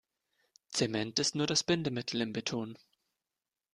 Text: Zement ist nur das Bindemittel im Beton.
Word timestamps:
Zement 0.73 1.19
ist 1.19 1.35
nur 1.35 1.45
das 1.45 1.61
Bindemittel 1.63 2.21
im 2.21 2.33
Beton. 2.33 2.75